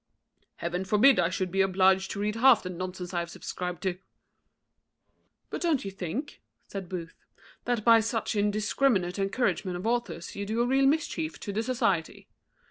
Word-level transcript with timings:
"Heaven 0.55 0.83
forbid 0.83 1.19
I 1.19 1.29
should 1.29 1.51
be 1.51 1.61
obliged 1.61 2.09
to 2.09 2.19
read 2.19 2.37
half 2.37 2.63
the 2.63 2.71
nonsense 2.71 3.13
I 3.13 3.19
have 3.19 3.29
subscribed 3.29 3.83
to." 3.83 3.99
"But 5.51 5.61
don't 5.61 5.85
you 5.85 5.91
think," 5.91 6.41
said 6.65 6.89
Booth, 6.89 7.23
"that 7.65 7.85
by 7.85 7.99
such 7.99 8.35
indiscriminate 8.35 9.19
encouragement 9.19 9.77
of 9.77 9.85
authors 9.85 10.35
you 10.35 10.47
do 10.47 10.59
a 10.61 10.65
real 10.65 10.87
mischief 10.87 11.39
to 11.41 11.53
the 11.53 11.61
society? 11.61 12.27